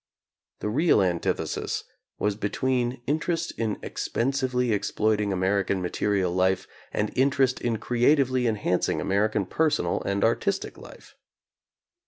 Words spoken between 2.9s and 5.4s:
interest in expensively exploiting